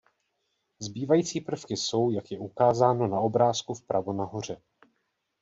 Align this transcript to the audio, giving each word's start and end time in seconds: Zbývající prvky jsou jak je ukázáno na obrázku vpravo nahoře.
Zbývající 0.79 1.41
prvky 1.41 1.77
jsou 1.77 2.11
jak 2.11 2.31
je 2.31 2.39
ukázáno 2.39 3.07
na 3.07 3.19
obrázku 3.19 3.73
vpravo 3.73 4.13
nahoře. 4.13 4.61